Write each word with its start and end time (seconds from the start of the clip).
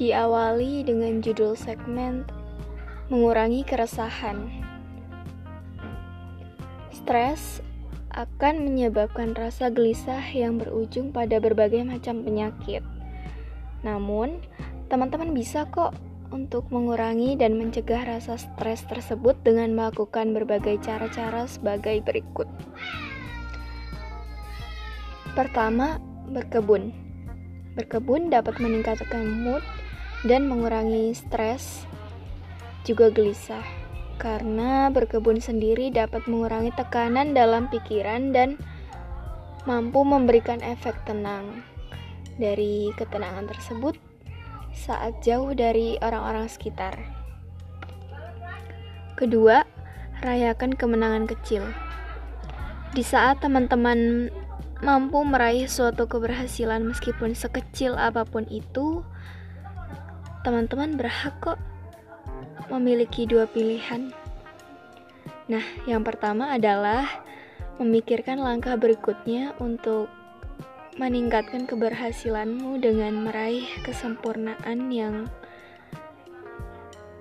Diawali 0.00 0.80
dengan 0.80 1.20
judul 1.20 1.52
segmen 1.52 2.24
Mengurangi 3.12 3.68
keresahan. 3.68 4.48
Stres 6.88 7.60
akan 8.08 8.64
menyebabkan 8.64 9.36
rasa 9.36 9.68
gelisah 9.68 10.24
yang 10.32 10.56
berujung 10.56 11.12
pada 11.12 11.36
berbagai 11.36 11.84
macam 11.84 12.24
penyakit. 12.24 12.80
Namun, 13.84 14.40
teman-teman 14.88 15.36
bisa 15.36 15.68
kok 15.68 15.92
untuk 16.32 16.72
mengurangi 16.72 17.36
dan 17.36 17.60
mencegah 17.60 18.00
rasa 18.00 18.40
stres 18.40 18.80
tersebut 18.88 19.36
dengan 19.44 19.76
melakukan 19.76 20.32
berbagai 20.32 20.80
cara-cara 20.80 21.44
sebagai 21.44 22.00
berikut. 22.00 22.48
Pertama, 25.36 26.00
berkebun. 26.24 26.88
Berkebun 27.76 28.32
dapat 28.32 28.56
meningkatkan 28.64 29.44
mood 29.44 29.60
dan 30.24 30.48
mengurangi 30.48 31.16
stres 31.16 31.88
juga 32.84 33.08
gelisah 33.08 33.64
karena 34.20 34.92
berkebun 34.92 35.40
sendiri 35.40 35.88
dapat 35.88 36.28
mengurangi 36.28 36.76
tekanan 36.76 37.32
dalam 37.32 37.72
pikiran 37.72 38.36
dan 38.36 38.60
mampu 39.64 40.04
memberikan 40.04 40.60
efek 40.60 40.92
tenang 41.08 41.64
dari 42.36 42.92
ketenangan 43.00 43.48
tersebut 43.48 43.96
saat 44.76 45.16
jauh 45.24 45.52
dari 45.56 45.96
orang-orang 46.00 46.48
sekitar. 46.48 46.96
Kedua, 49.16 49.64
rayakan 50.24 50.76
kemenangan 50.76 51.28
kecil. 51.28 51.64
Di 52.96 53.04
saat 53.04 53.44
teman-teman 53.44 54.32
mampu 54.80 55.20
meraih 55.24 55.68
suatu 55.68 56.08
keberhasilan 56.08 56.88
meskipun 56.88 57.36
sekecil 57.36 57.96
apa 58.00 58.24
pun 58.24 58.48
itu, 58.48 59.04
teman-teman 60.40 60.96
berhak 60.96 61.36
kok 61.44 61.60
memiliki 62.72 63.28
dua 63.28 63.44
pilihan. 63.44 64.14
Nah, 65.50 65.64
yang 65.84 66.06
pertama 66.06 66.54
adalah 66.54 67.04
memikirkan 67.82 68.38
langkah 68.38 68.78
berikutnya 68.78 69.52
untuk 69.58 70.08
meningkatkan 71.00 71.64
keberhasilanmu 71.64 72.76
dengan 72.80 73.24
meraih 73.24 73.66
kesempurnaan 73.82 74.92
yang 74.92 75.26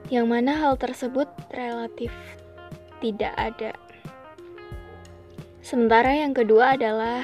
yang 0.09 0.25
mana 0.25 0.57
hal 0.57 0.73
tersebut 0.75 1.29
relatif 1.53 2.11
tidak 2.99 3.33
ada. 3.37 3.71
Sementara 5.61 6.17
yang 6.17 6.33
kedua 6.33 6.73
adalah 6.73 7.21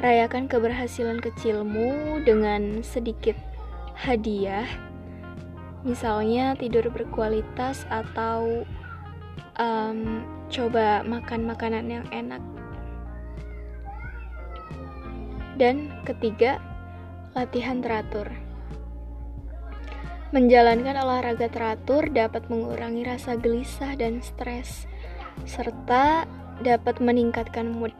rayakan 0.00 0.48
keberhasilan 0.48 1.20
kecilmu 1.20 2.22
dengan 2.24 2.80
sedikit 2.80 3.36
hadiah 3.92 4.87
misalnya 5.86 6.58
tidur 6.58 6.90
berkualitas 6.90 7.86
atau 7.90 8.66
um, 9.58 10.24
coba 10.48 11.04
makan 11.04 11.44
makanan 11.46 11.86
yang 11.90 12.06
enak. 12.10 12.42
Dan 15.58 15.90
ketiga, 16.06 16.62
latihan 17.34 17.82
teratur. 17.82 18.30
Menjalankan 20.30 20.94
olahraga 21.02 21.48
teratur 21.50 22.06
dapat 22.12 22.46
mengurangi 22.46 23.02
rasa 23.02 23.34
gelisah 23.34 23.96
dan 23.98 24.22
stres, 24.22 24.86
serta 25.48 26.28
dapat 26.62 27.00
meningkatkan 27.02 27.74
mood. 27.74 27.96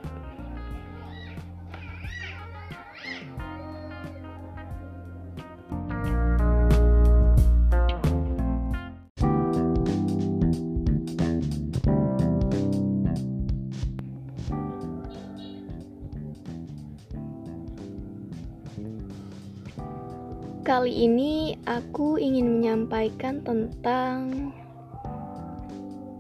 Kali 20.69 21.09
ini 21.09 21.57
aku 21.65 22.21
ingin 22.21 22.61
menyampaikan 22.61 23.41
tentang 23.41 24.53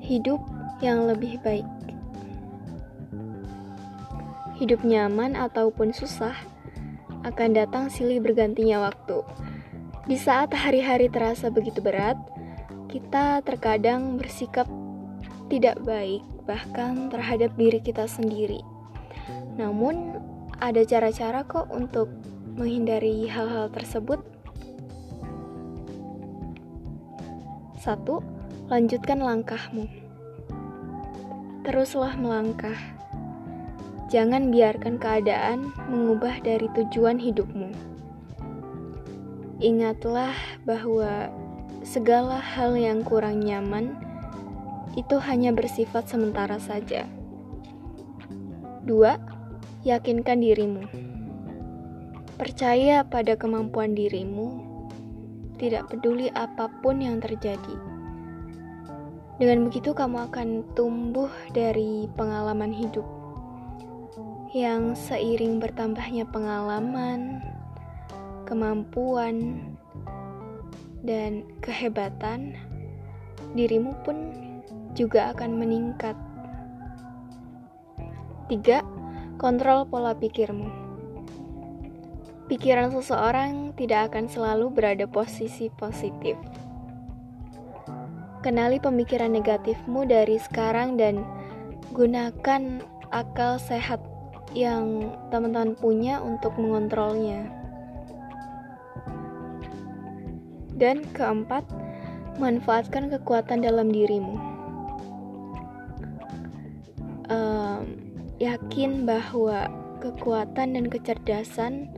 hidup 0.00 0.40
yang 0.80 1.04
lebih 1.04 1.36
baik. 1.44 1.68
Hidup 4.56 4.80
nyaman 4.88 5.36
ataupun 5.36 5.92
susah 5.92 6.32
akan 7.28 7.60
datang 7.60 7.92
silih 7.92 8.24
bergantinya 8.24 8.88
waktu. 8.88 9.20
Di 10.08 10.16
saat 10.16 10.56
hari-hari 10.56 11.12
terasa 11.12 11.52
begitu 11.52 11.84
berat, 11.84 12.16
kita 12.88 13.44
terkadang 13.44 14.16
bersikap 14.16 14.64
tidak 15.52 15.76
baik, 15.84 16.24
bahkan 16.48 17.12
terhadap 17.12 17.52
diri 17.60 17.84
kita 17.84 18.08
sendiri. 18.08 18.64
Namun, 19.60 20.16
ada 20.56 20.80
cara-cara 20.88 21.44
kok 21.44 21.68
untuk 21.68 22.08
menghindari 22.56 23.28
hal-hal 23.28 23.68
tersebut 23.68 24.37
Satu, 27.88 28.20
lanjutkan 28.68 29.16
langkahmu. 29.16 29.88
Teruslah 31.64 32.20
melangkah. 32.20 32.76
Jangan 34.12 34.52
biarkan 34.52 35.00
keadaan 35.00 35.72
mengubah 35.88 36.36
dari 36.44 36.68
tujuan 36.76 37.16
hidupmu. 37.16 37.72
Ingatlah 39.64 40.36
bahwa 40.68 41.32
segala 41.80 42.36
hal 42.36 42.76
yang 42.76 43.00
kurang 43.00 43.40
nyaman 43.40 43.96
itu 44.92 45.16
hanya 45.24 45.56
bersifat 45.56 46.12
sementara 46.12 46.60
saja. 46.60 47.08
Dua, 48.84 49.16
yakinkan 49.88 50.44
dirimu. 50.44 50.84
Percaya 52.36 53.00
pada 53.08 53.32
kemampuan 53.40 53.96
dirimu 53.96 54.67
tidak 55.58 55.90
peduli 55.90 56.30
apa 56.32 56.70
pun 56.80 57.02
yang 57.02 57.18
terjadi. 57.18 57.76
Dengan 59.38 59.70
begitu, 59.70 59.94
kamu 59.94 60.30
akan 60.30 60.48
tumbuh 60.74 61.30
dari 61.54 62.10
pengalaman 62.18 62.74
hidup 62.74 63.06
yang 64.56 64.96
seiring 64.96 65.60
bertambahnya 65.60 66.24
pengalaman, 66.32 67.44
kemampuan, 68.48 69.60
dan 71.04 71.44
kehebatan, 71.60 72.56
dirimu 73.52 73.92
pun 74.08 74.32
juga 74.96 75.36
akan 75.36 75.60
meningkat. 75.60 76.16
Tiga, 78.48 78.80
kontrol 79.36 79.84
pola 79.84 80.16
pikirmu. 80.16 80.87
Pikiran 82.48 82.88
seseorang 82.88 83.76
tidak 83.76 84.08
akan 84.08 84.24
selalu 84.24 84.72
berada 84.72 85.04
posisi 85.04 85.68
positif. 85.68 86.32
Kenali 88.40 88.80
pemikiran 88.80 89.36
negatifmu 89.36 90.08
dari 90.08 90.40
sekarang 90.40 90.96
dan 90.96 91.28
gunakan 91.92 92.80
akal 93.12 93.60
sehat 93.60 94.00
yang 94.56 95.12
teman-teman 95.28 95.76
punya 95.76 96.24
untuk 96.24 96.56
mengontrolnya. 96.56 97.52
Dan 100.72 101.04
keempat, 101.12 101.68
manfaatkan 102.40 103.12
kekuatan 103.12 103.60
dalam 103.60 103.92
dirimu. 103.92 104.40
Um, 107.28 108.00
yakin 108.40 109.04
bahwa 109.04 109.68
kekuatan 110.00 110.80
dan 110.80 110.88
kecerdasan 110.88 111.92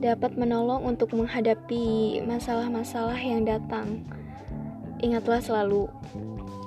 dapat 0.00 0.36
menolong 0.36 0.84
untuk 0.84 1.16
menghadapi 1.16 2.20
masalah-masalah 2.24 3.16
yang 3.16 3.48
datang. 3.48 4.04
Ingatlah 5.00 5.40
selalu, 5.40 5.88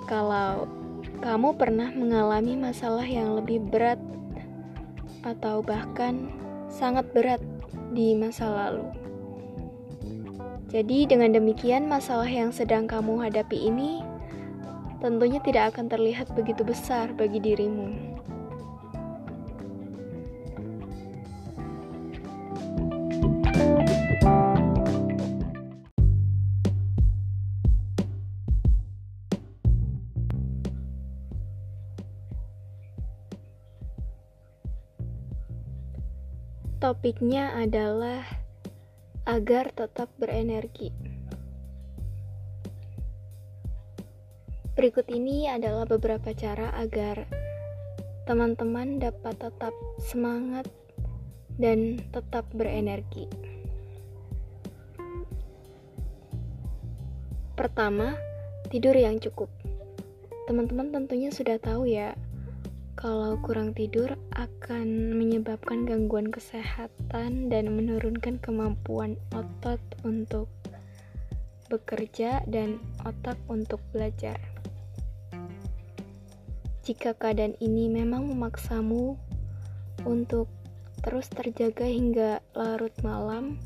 kalau 0.09 0.65
kamu 1.21 1.53
pernah 1.57 1.89
mengalami 1.93 2.57
masalah 2.57 3.05
yang 3.05 3.37
lebih 3.37 3.61
berat 3.61 3.99
atau 5.21 5.59
bahkan 5.59 6.31
sangat 6.71 7.05
berat 7.11 7.41
di 7.93 8.15
masa 8.15 8.47
lalu. 8.49 8.85
Jadi, 10.69 11.09
dengan 11.09 11.33
demikian, 11.33 11.89
masalah 11.89 12.29
yang 12.29 12.53
sedang 12.53 12.85
kamu 12.85 13.25
hadapi 13.25 13.57
ini 13.57 14.05
tentunya 15.01 15.41
tidak 15.41 15.73
akan 15.73 15.89
terlihat 15.89 16.29
begitu 16.37 16.61
besar 16.61 17.09
bagi 17.17 17.41
dirimu. 17.41 18.08
Topiknya 36.89 37.53
adalah 37.53 38.25
agar 39.21 39.69
tetap 39.77 40.09
berenergi. 40.17 40.89
Berikut 44.73 45.05
ini 45.13 45.45
adalah 45.45 45.85
beberapa 45.85 46.33
cara 46.33 46.73
agar 46.73 47.29
teman-teman 48.25 48.97
dapat 48.97 49.37
tetap 49.37 49.69
semangat 50.01 50.65
dan 51.61 52.01
tetap 52.09 52.49
berenergi. 52.57 53.29
Pertama, 57.53 58.17
tidur 58.73 58.97
yang 58.97 59.21
cukup. 59.21 59.53
Teman-teman 60.49 60.89
tentunya 60.89 61.29
sudah 61.29 61.61
tahu 61.61 61.85
ya, 61.85 62.17
kalau 62.99 63.39
kurang 63.39 63.71
tidur 63.71 64.19
akan 64.35 65.15
menyebabkan 65.15 65.87
gangguan 65.87 66.27
kesehatan 66.27 67.47
dan 67.47 67.71
menurunkan 67.71 68.43
kemampuan 68.43 69.15
otot 69.31 69.79
untuk 70.03 70.51
bekerja 71.71 72.43
dan 72.43 72.75
otak 73.07 73.39
untuk 73.47 73.79
belajar. 73.95 74.35
Jika 76.83 77.15
keadaan 77.15 77.55
ini 77.63 77.87
memang 77.87 78.27
memaksamu 78.35 79.15
untuk 80.03 80.51
terus 80.99 81.31
terjaga 81.31 81.87
hingga 81.87 82.43
larut 82.51 82.91
malam, 82.99 83.63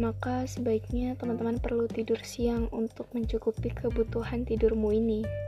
maka 0.00 0.48
sebaiknya 0.48 1.12
teman-teman 1.20 1.60
perlu 1.60 1.84
tidur 1.92 2.24
siang 2.24 2.72
untuk 2.72 3.04
mencukupi 3.12 3.68
kebutuhan 3.68 4.48
tidurmu 4.48 4.96
ini. 4.96 5.43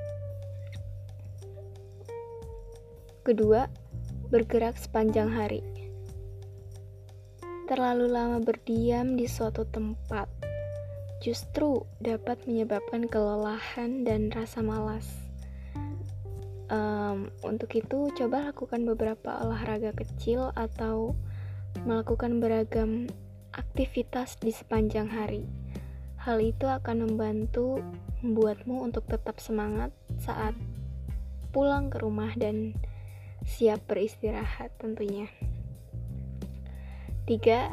Kedua, 3.26 3.66
bergerak 4.30 4.78
sepanjang 4.78 5.34
hari. 5.34 5.58
Terlalu 7.66 8.06
lama 8.06 8.38
berdiam 8.38 9.18
di 9.18 9.26
suatu 9.26 9.66
tempat 9.66 10.30
justru 11.18 11.82
dapat 11.98 12.46
menyebabkan 12.46 13.10
kelelahan 13.10 14.06
dan 14.06 14.30
rasa 14.30 14.62
malas. 14.62 15.10
Um, 16.70 17.34
untuk 17.42 17.74
itu, 17.74 18.14
coba 18.14 18.54
lakukan 18.54 18.86
beberapa 18.86 19.42
olahraga 19.42 19.90
kecil 19.90 20.54
atau 20.54 21.18
melakukan 21.82 22.38
beragam 22.38 23.10
aktivitas 23.58 24.38
di 24.38 24.54
sepanjang 24.54 25.10
hari. 25.10 25.50
Hal 26.22 26.38
itu 26.38 26.70
akan 26.70 27.10
membantu 27.10 27.82
membuatmu 28.22 28.86
untuk 28.86 29.02
tetap 29.10 29.42
semangat 29.42 29.90
saat 30.14 30.54
pulang 31.50 31.90
ke 31.90 31.98
rumah 31.98 32.30
dan 32.38 32.78
siap 33.46 33.86
beristirahat 33.86 34.74
tentunya. 34.76 35.30
3. 37.30 37.72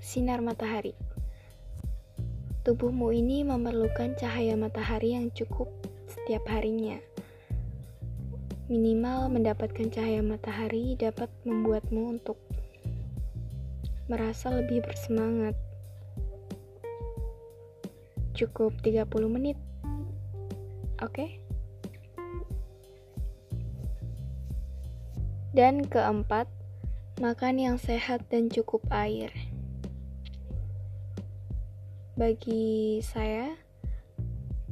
Sinar 0.00 0.40
matahari. 0.40 0.96
Tubuhmu 2.64 3.12
ini 3.12 3.44
memerlukan 3.44 4.16
cahaya 4.18 4.58
matahari 4.58 5.14
yang 5.14 5.30
cukup 5.32 5.68
setiap 6.08 6.44
harinya 6.48 6.98
Minimal 8.68 9.32
mendapatkan 9.32 9.88
cahaya 9.88 10.20
matahari 10.20 10.92
dapat 10.92 11.32
membuatmu 11.48 12.20
untuk 12.20 12.36
merasa 14.12 14.52
lebih 14.52 14.84
bersemangat. 14.84 15.56
Cukup 18.36 18.76
30 18.84 19.08
menit. 19.32 19.56
Oke? 21.00 21.16
Okay? 21.16 21.30
Dan 25.56 25.88
keempat, 25.88 26.44
makan 27.24 27.56
yang 27.56 27.76
sehat 27.80 28.28
dan 28.28 28.52
cukup 28.52 28.84
air. 28.92 29.32
Bagi 32.20 33.00
saya, 33.00 33.56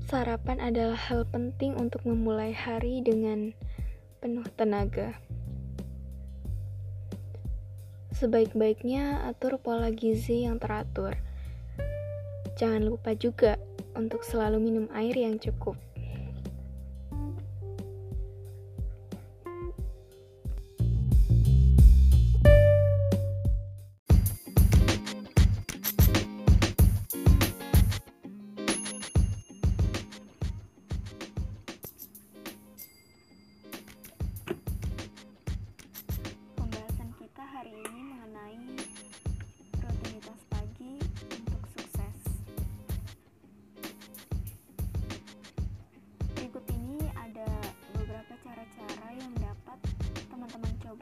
sarapan 0.04 0.60
adalah 0.60 0.98
hal 0.98 1.24
penting 1.32 1.78
untuk 1.80 2.04
memulai 2.04 2.52
hari 2.52 3.00
dengan 3.00 3.56
penuh 4.20 4.44
tenaga. 4.58 5.16
Sebaik-baiknya 8.12 9.24
atur 9.24 9.56
pola 9.56 9.88
gizi 9.88 10.44
yang 10.44 10.60
teratur. 10.60 11.16
Jangan 12.60 12.84
lupa 12.84 13.16
juga 13.16 13.56
untuk 13.96 14.24
selalu 14.24 14.60
minum 14.60 14.86
air 14.92 15.16
yang 15.16 15.40
cukup. 15.40 15.85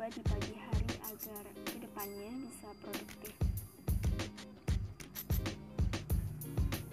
Coba 0.04 0.20
di 0.20 0.28
pagi 0.28 0.54
hari 0.60 0.92
agar 1.00 1.44
ke 1.64 1.76
depannya 1.80 2.32
bisa 2.44 2.68
produktif. 2.84 3.32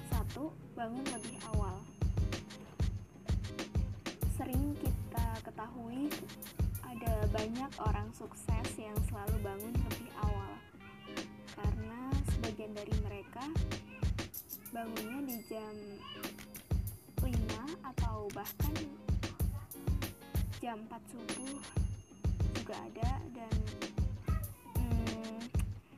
Satu, 0.07 0.47
bangun 0.79 1.03
lebih 1.11 1.35
awal. 1.51 1.75
Sering 4.39 4.63
kita 4.79 5.27
ketahui 5.43 6.07
ada 6.87 7.13
banyak 7.35 7.71
orang 7.83 8.07
sukses 8.15 8.67
yang 8.79 8.95
selalu 9.11 9.35
bangun 9.43 9.75
lebih 9.75 10.11
awal 10.23 10.55
karena 11.59 12.15
sebagian 12.31 12.71
dari 12.71 12.95
mereka 13.03 13.43
bangunnya 14.71 15.19
di 15.27 15.37
jam 15.51 15.75
5 17.19 17.27
atau 17.91 18.31
bahkan 18.31 18.75
jam 20.63 20.79
4 20.87 20.95
subuh 21.11 21.90
juga 22.71 22.87
ada 22.87 23.11
dan 23.35 23.55
hmm, 24.79 25.39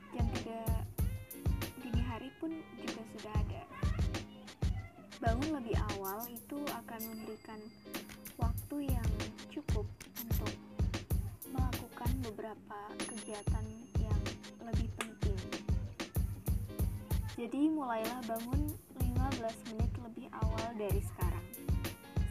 jam 0.10 0.26
3 0.42 1.86
dini 1.86 2.02
hari 2.02 2.34
pun 2.42 2.50
juga 2.82 3.02
sudah 3.14 3.30
ada. 3.46 3.62
Bangun 5.22 5.62
lebih 5.62 5.78
awal 5.94 6.26
itu 6.34 6.58
akan 6.74 7.02
memberikan 7.14 7.62
waktu 8.42 8.90
yang 8.90 9.10
cukup 9.54 9.86
untuk 10.18 10.50
melakukan 11.54 12.10
beberapa 12.26 12.80
kegiatan 13.06 13.66
yang 14.02 14.22
lebih 14.66 14.90
penting. 14.98 15.38
Jadi 17.38 17.70
mulailah 17.70 18.18
bangun 18.26 18.74
15 18.98 19.70
menit 19.78 19.94
lebih 20.02 20.26
awal 20.42 20.74
dari 20.74 21.06
sekarang. 21.06 21.46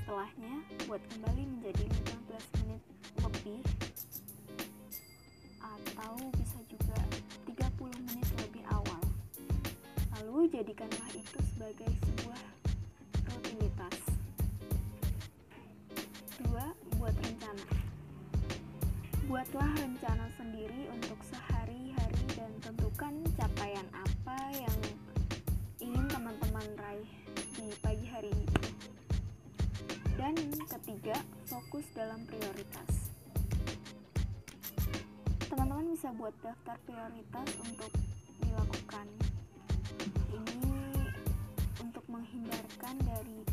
Setelahnya 0.02 0.66
buat 0.90 1.02
kembali 1.14 1.46
menjadi 1.46 1.86
15 2.10 2.58
menit 2.66 2.82
lebih 3.22 3.81
atau 5.72 6.14
bisa 6.36 6.60
juga 6.68 6.98
30 7.48 8.06
menit 8.08 8.28
lebih 8.44 8.64
awal. 8.68 9.02
Lalu 10.18 10.52
jadikanlah 10.52 11.08
itu 11.16 11.38
sebagai 11.54 11.90
sebuah 12.04 12.42
rutinitas. 13.32 13.96
Dua, 16.42 16.66
buat 17.00 17.14
rencana. 17.16 17.66
Buatlah 19.26 19.70
rencana 19.80 20.26
sendiri 20.36 20.92
untuk 20.92 21.18
sehari-hari 21.32 22.22
dan 22.36 22.52
tentukan 22.60 23.14
capaian 23.38 23.86
apa 23.96 24.38
yang 24.52 24.78
ingin 25.80 26.04
teman-teman 26.12 26.66
raih 26.76 27.12
di 27.56 27.72
pagi 27.80 28.06
hari 28.12 28.30
ini. 28.30 28.48
Dan 30.20 30.36
ketiga, 30.68 31.18
fokus 31.50 31.88
dalam 31.96 32.22
prioritas 32.28 33.01
bisa 35.92 36.08
buat 36.16 36.32
daftar 36.40 36.72
prioritas 36.88 37.52
untuk 37.68 37.92
dilakukan. 38.40 39.04
Ini 40.32 40.72
untuk 41.84 42.00
menghindarkan 42.08 42.96
dari 43.04 43.51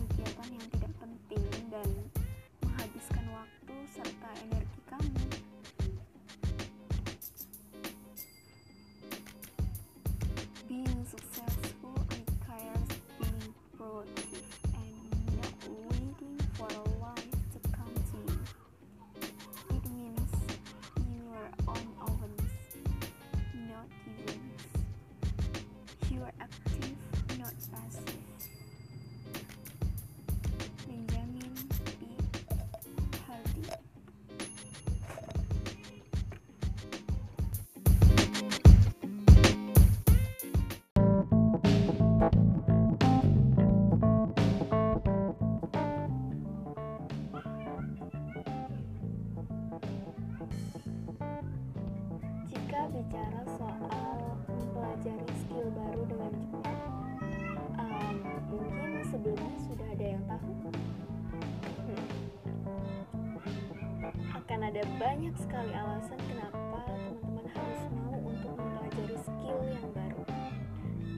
sekali 65.39 65.71
alasan 65.71 66.19
kenapa 66.27 66.83
teman-teman 66.91 67.47
harus 67.47 67.81
mau 67.95 68.15
untuk 68.27 68.51
mempelajari 68.59 69.17
skill 69.23 69.59
yang 69.71 69.87
baru, 69.95 70.23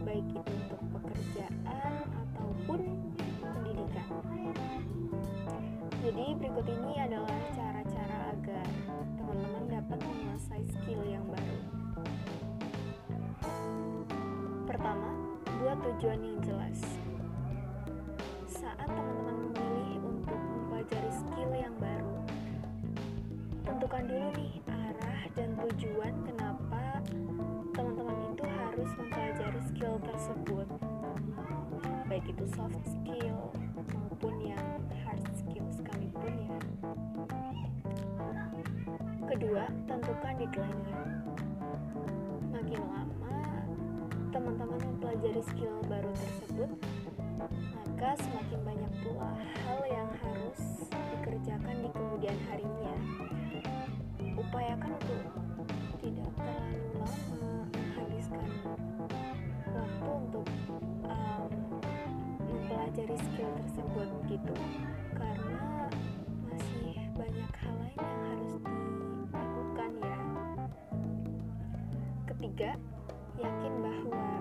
baik 0.05 0.25
itu 0.29 0.51
untuk 0.61 0.81
pekerjaan 0.93 1.93
ataupun 2.05 2.79
pendidikan. 3.41 4.09
Jadi, 6.01 6.25
berikut 6.37 6.65
ini 6.69 6.91
adalah 7.01 7.39
cara-cara 7.53 8.17
agar 8.37 8.67
teman-teman 9.17 9.63
dapat 9.69 9.99
menguasai 10.05 10.65
skill 10.69 11.01
yang 11.05 11.25
baru. 11.25 11.59
Pertama, 14.69 15.09
buat 15.61 15.77
tujuan 15.81 16.21
yang 16.21 16.37
jelas. 16.45 16.79
Saat 18.45 18.85
teman-teman 18.85 19.30
tentukan 23.81 24.13
dulu 24.13 24.29
nih 24.37 24.53
arah 24.69 25.21
dan 25.33 25.57
tujuan 25.57 26.13
kenapa 26.21 27.01
teman-teman 27.73 28.29
itu 28.29 28.45
harus 28.45 28.89
mempelajari 28.93 29.61
skill 29.73 29.97
tersebut. 30.05 30.67
Baik 32.05 32.29
itu 32.29 32.45
soft 32.53 32.77
skill 32.85 33.49
maupun 33.89 34.37
yang 34.45 34.85
hard 35.01 35.25
skill 35.33 35.65
sekalipun 35.73 36.29
ya. 36.29 36.59
Kedua, 39.33 39.65
tentukan 39.89 40.33
deadline-nya. 40.37 41.01
Makin 42.53 42.81
lama 42.85 43.33
teman-teman 44.29 44.77
mempelajari 44.77 45.41
skill 45.41 45.81
baru 45.89 46.13
tersebut, 46.21 46.69
maka 48.01 48.17
semakin 48.17 48.59
banyak 48.65 48.93
pula 49.05 49.29
hal 49.61 49.79
yang 49.85 50.09
harus 50.25 50.89
dikerjakan 50.89 51.85
di 51.85 51.89
kemudian 51.93 52.33
harinya. 52.49 52.97
Upayakan 54.41 54.97
untuk 54.97 55.69
tidak 56.01 56.33
terlalu 56.33 56.81
lama 56.97 57.61
menghabiskan 57.69 58.49
waktu 59.69 60.09
untuk 60.17 60.47
um, 61.05 61.51
mempelajari 62.41 63.17
skill 63.21 63.53
tersebut 63.61 64.09
gitu, 64.33 64.55
karena 65.13 65.85
masih 66.49 67.05
banyak 67.13 67.51
hal 67.53 67.75
lain 67.85 68.01
yang 68.01 68.21
harus 68.33 68.53
dilakukan 69.29 69.91
ya. 70.01 70.17
Ketiga, 72.33 72.71
yakin 73.37 73.73
bahwa 73.77 74.40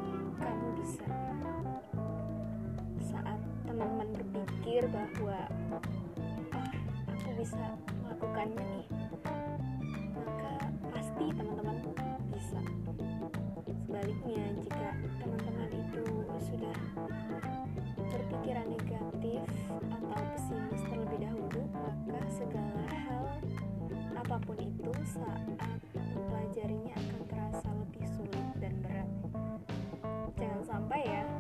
teman-teman 3.81 4.13
berpikir 4.13 4.85
bahwa 4.93 5.41
oh, 5.73 5.85
aku 7.09 7.31
bisa 7.41 7.65
melakukannya 8.05 8.61
nih, 8.61 8.87
maka 10.21 10.53
pasti 10.93 11.25
teman-teman 11.33 11.81
bisa. 12.29 12.61
Sebaliknya, 13.89 14.45
jika 14.61 14.89
teman-teman 15.25 15.73
itu 15.73 16.05
sudah 16.45 16.77
berpikiran 17.97 18.69
negatif 18.69 19.49
atau 19.89 20.23
pesimis 20.37 20.83
terlebih 20.85 21.19
dahulu, 21.25 21.65
maka 22.05 22.29
segala 22.37 22.85
hal 22.85 23.25
apa 24.13 24.37
pun 24.45 24.61
itu 24.61 24.93
saat 25.09 25.57
mempelajarinya 25.97 26.93
akan 27.01 27.21
terasa 27.33 27.69
lebih 27.73 28.05
sulit 28.13 28.47
dan 28.61 28.77
berat. 28.85 29.09
Jangan 30.37 30.63
sampai 30.69 31.01
ya. 31.09 31.40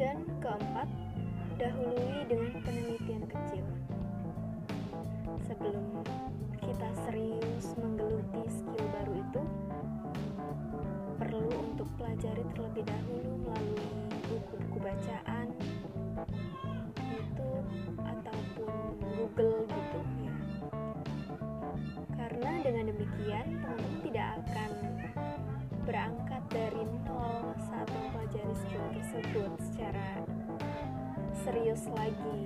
Dan 0.00 0.24
keempat, 0.40 0.88
dahului 1.60 2.24
dengan 2.26 2.52
penelitian 2.64 3.22
kecil. 3.28 3.64
Sebelum 5.46 5.84
kita 6.58 6.88
serius 7.06 7.76
menggeluti 7.76 8.42
skill 8.50 8.86
baru 8.98 9.12
itu, 9.20 9.42
perlu 11.20 11.50
untuk 11.70 11.88
pelajari 12.00 12.42
terlebih 12.56 12.84
dahulu 12.88 13.32
melalui 13.46 13.86
buku-buku 14.26 14.78
bacaan, 14.80 15.46
YouTube, 16.98 17.68
ataupun 18.00 18.72
Google 19.16 19.68
gitu 19.70 20.00
ya. 20.24 20.34
Karena 22.16 22.50
dengan 22.64 22.84
demikian, 22.90 23.46
teman-teman 23.60 24.01
skill 28.54 28.86
tersebut 28.92 29.52
secara 29.72 30.08
serius 31.44 31.82
lagi. 31.92 32.40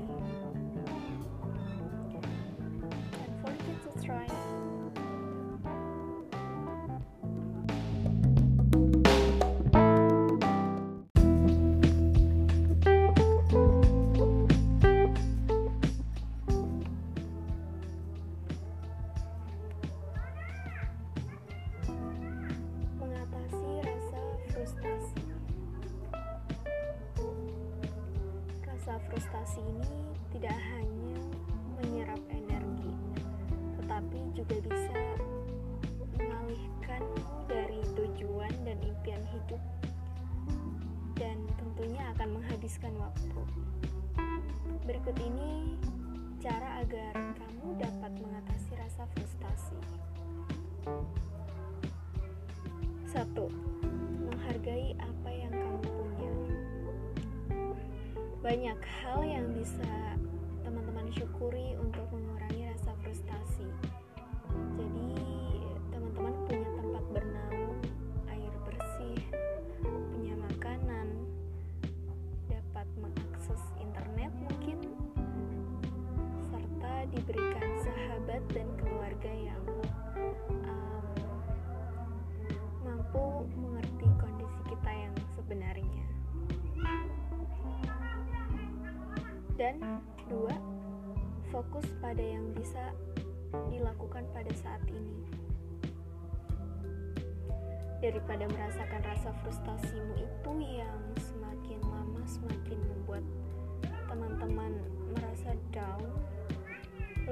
Menghabiskan 42.67 42.99
waktu. 42.99 43.41
Berikut 44.91 45.15
ini 45.23 45.79
cara 46.43 46.83
agar 46.83 47.15
kamu 47.39 47.79
dapat 47.79 48.11
mengatasi 48.19 48.75
rasa 48.75 49.07
frustasi. 49.15 49.79
Satu, 53.07 53.47
menghargai 54.27 54.99
apa 54.99 55.31
yang 55.31 55.55
kamu 55.55 55.79
punya. 55.79 56.35
Banyak 58.43 58.81
hal 58.83 59.23
yang 59.23 59.47
bisa 59.55 60.19
teman-teman 60.67 61.07
syukuri 61.15 61.79
untuk 61.79 62.11
mengurangi 62.11 62.67
rasa 62.67 62.91
frustasi. 62.99 63.71
Jadi, 64.75 65.23
sahabat 78.37 78.53
dan 78.53 78.69
keluarga 78.77 79.33
yang 79.33 79.65
um, 80.69 81.09
mampu 82.85 83.49
mengerti 83.57 84.09
kondisi 84.21 84.61
kita 84.69 84.93
yang 84.93 85.15
sebenarnya. 85.41 86.05
Dan 89.57 89.81
dua, 90.29 90.53
fokus 91.49 91.89
pada 92.05 92.21
yang 92.21 92.53
bisa 92.53 92.93
dilakukan 93.73 94.29
pada 94.37 94.53
saat 94.53 94.85
ini. 94.93 95.25
Daripada 98.05 98.45
merasakan 98.53 99.01
rasa 99.01 99.33
frustasimu 99.41 100.13
itu 100.21 100.53
yang 100.77 101.01
semakin 101.25 101.81
lama 101.89 102.21
semakin 102.29 102.85
membuat 102.85 103.25
teman-teman 104.13 104.77
merasa 105.17 105.57
down, 105.73 106.05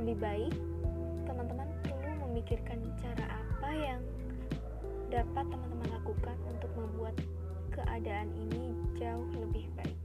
lebih 0.00 0.16
baik 0.16 0.56
teman-teman 1.34 1.66
perlu 1.82 2.30
memikirkan 2.30 2.78
cara 3.02 3.26
apa 3.26 3.70
yang 3.74 3.98
dapat 5.10 5.50
teman-teman 5.50 5.90
lakukan 5.98 6.38
untuk 6.46 6.70
membuat 6.78 7.14
keadaan 7.74 8.30
ini 8.38 8.70
jauh 8.94 9.26
lebih 9.42 9.66
baik. 9.74 9.98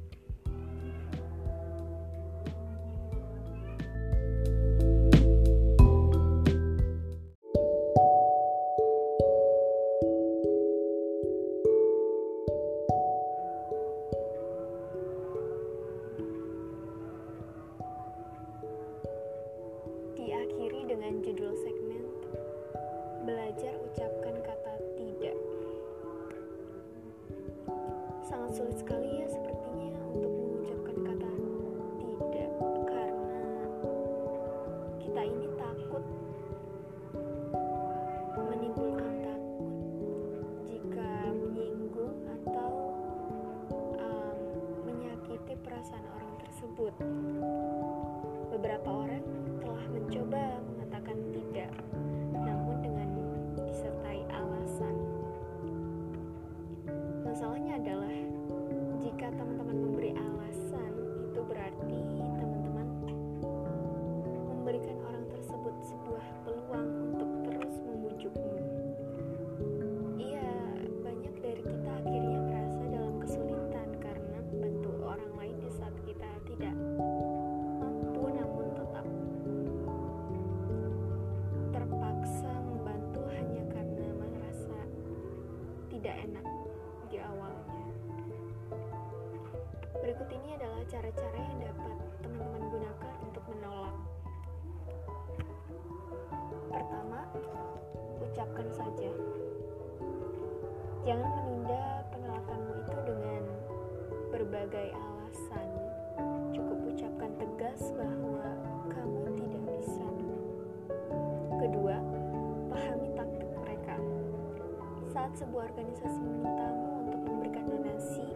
Sebuah 115.40 115.72
organisasi 115.72 116.20
memintamu 116.20 117.00
untuk 117.00 117.22
memberikan 117.24 117.64
donasi, 117.72 118.28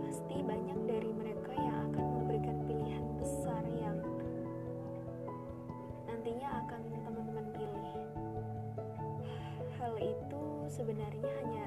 pasti 0.00 0.40
banyak 0.40 0.78
dari 0.88 1.12
mereka 1.12 1.52
yang 1.52 1.92
akan 1.92 2.04
memberikan 2.16 2.56
pilihan 2.64 3.04
besar 3.20 3.60
yang 3.68 4.00
nantinya 6.08 6.48
akan 6.64 6.80
teman-teman 7.04 7.46
pilih. 7.52 7.92
Hal 9.76 9.92
itu 10.00 10.42
sebenarnya 10.72 11.28
hanya 11.44 11.64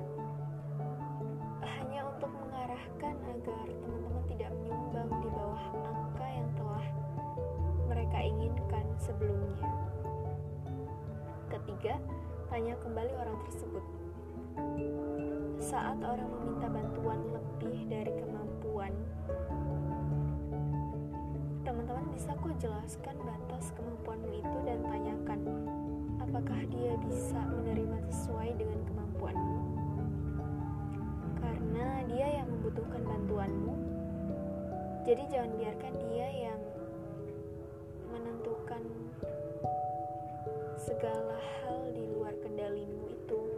hanya 1.62 2.02
untuk 2.10 2.34
mengarahkan 2.34 3.14
agar 3.38 3.66
teman-teman 3.70 4.24
tidak 4.34 4.50
menyumbang 4.50 5.14
di 5.22 5.30
bawah 5.30 5.66
angka 5.86 6.26
yang 6.26 6.50
telah 6.58 6.88
mereka 7.86 8.18
inginkan 8.18 8.86
sebelumnya. 8.98 9.70
Ketiga, 11.54 12.02
tanya 12.50 12.74
kembali 12.82 13.14
orang 13.14 13.38
tersebut. 13.46 13.86
Saat 15.64 16.00
orang 16.04 16.30
meminta 16.30 16.68
bantuan 16.70 17.20
lebih 17.34 17.78
dari 17.90 18.14
kemampuan, 18.20 18.94
teman-teman 21.64 22.06
bisa 22.14 22.36
kok 22.36 22.54
jelaskan 22.60 23.16
batas 23.24 23.72
kemampuanmu 23.74 24.30
itu 24.38 24.58
dan 24.68 24.80
tanyakan 24.84 25.40
apakah 26.20 26.60
dia 26.70 26.94
bisa 27.08 27.40
menerima 27.46 27.98
sesuai 28.10 28.50
dengan 28.58 28.80
kemampuanmu. 28.90 29.58
Karena 31.40 31.88
dia 32.10 32.28
yang 32.42 32.48
membutuhkan 32.50 33.02
bantuanmu, 33.06 33.74
jadi 35.06 35.24
jangan 35.30 35.52
biarkan 35.62 35.94
dia 36.10 36.28
yang 36.50 36.62
menentukan 38.10 38.84
segala 40.80 41.38
hal 41.38 41.94
di 41.94 42.04
luar 42.18 42.34
kendalimu 42.42 43.14
itu. 43.14 43.53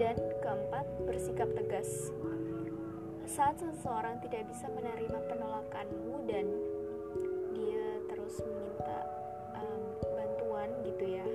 Dan 0.00 0.16
keempat, 0.40 0.88
bersikap 1.04 1.44
tegas. 1.52 2.08
Saat 3.28 3.60
seseorang 3.60 4.16
tidak 4.24 4.48
bisa 4.48 4.72
menerima 4.72 5.28
penolakanmu 5.28 6.24
dan 6.24 6.48
dia 7.52 8.00
terus 8.08 8.40
meminta 8.40 9.04
um, 9.60 9.82
bantuan 10.16 10.72
gitu 10.88 11.04
ya, 11.04 11.28